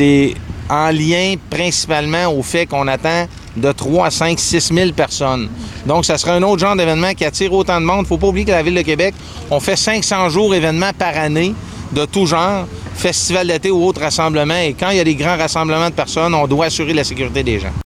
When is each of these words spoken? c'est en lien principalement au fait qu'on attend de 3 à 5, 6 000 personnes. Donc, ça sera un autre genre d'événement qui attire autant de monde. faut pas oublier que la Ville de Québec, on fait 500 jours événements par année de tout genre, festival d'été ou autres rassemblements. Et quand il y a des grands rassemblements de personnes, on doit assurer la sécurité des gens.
c'est 0.00 0.34
en 0.70 0.90
lien 0.92 1.34
principalement 1.50 2.32
au 2.32 2.42
fait 2.42 2.64
qu'on 2.64 2.88
attend 2.88 3.26
de 3.54 3.70
3 3.70 4.06
à 4.06 4.10
5, 4.10 4.40
6 4.40 4.72
000 4.72 4.92
personnes. 4.92 5.50
Donc, 5.84 6.06
ça 6.06 6.16
sera 6.16 6.32
un 6.32 6.42
autre 6.42 6.60
genre 6.60 6.74
d'événement 6.74 7.12
qui 7.12 7.26
attire 7.26 7.52
autant 7.52 7.78
de 7.78 7.84
monde. 7.84 8.06
faut 8.06 8.16
pas 8.16 8.28
oublier 8.28 8.46
que 8.46 8.50
la 8.50 8.62
Ville 8.62 8.76
de 8.76 8.80
Québec, 8.80 9.14
on 9.50 9.60
fait 9.60 9.76
500 9.76 10.30
jours 10.30 10.54
événements 10.54 10.92
par 10.98 11.18
année 11.18 11.54
de 11.92 12.06
tout 12.06 12.24
genre, 12.24 12.66
festival 12.94 13.48
d'été 13.48 13.70
ou 13.70 13.84
autres 13.84 14.00
rassemblements. 14.00 14.56
Et 14.56 14.72
quand 14.72 14.88
il 14.88 14.96
y 14.96 15.00
a 15.00 15.04
des 15.04 15.16
grands 15.16 15.36
rassemblements 15.36 15.90
de 15.90 15.94
personnes, 15.94 16.34
on 16.34 16.46
doit 16.46 16.66
assurer 16.66 16.94
la 16.94 17.04
sécurité 17.04 17.42
des 17.42 17.60
gens. 17.60 17.72